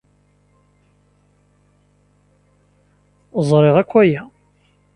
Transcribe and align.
Ẓriɣ 3.49 3.75
akk 3.81 3.91
aya. 4.01 4.23